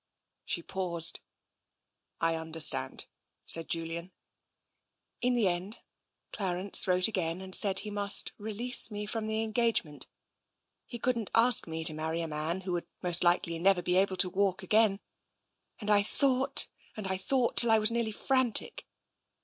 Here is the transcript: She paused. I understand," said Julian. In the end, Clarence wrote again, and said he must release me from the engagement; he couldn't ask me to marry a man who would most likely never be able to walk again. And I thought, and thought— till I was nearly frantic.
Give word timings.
She 0.45 0.63
paused. 0.63 1.19
I 2.19 2.33
understand," 2.35 3.05
said 3.45 3.69
Julian. 3.69 4.11
In 5.21 5.35
the 5.35 5.47
end, 5.47 5.81
Clarence 6.33 6.87
wrote 6.87 7.07
again, 7.07 7.39
and 7.39 7.53
said 7.53 7.81
he 7.81 7.91
must 7.91 8.31
release 8.39 8.89
me 8.89 9.05
from 9.05 9.27
the 9.27 9.43
engagement; 9.43 10.07
he 10.87 10.97
couldn't 10.97 11.29
ask 11.35 11.67
me 11.67 11.83
to 11.83 11.93
marry 11.93 12.21
a 12.23 12.27
man 12.27 12.61
who 12.61 12.71
would 12.71 12.87
most 13.03 13.23
likely 13.23 13.59
never 13.59 13.83
be 13.83 13.95
able 13.95 14.17
to 14.17 14.29
walk 14.31 14.63
again. 14.63 15.01
And 15.79 15.91
I 15.91 16.01
thought, 16.01 16.67
and 16.97 17.05
thought— 17.21 17.55
till 17.57 17.69
I 17.69 17.77
was 17.77 17.91
nearly 17.91 18.11
frantic. 18.11 18.87